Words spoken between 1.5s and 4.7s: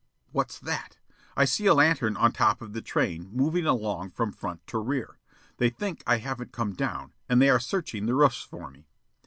a lantern on top of the train, moving along from front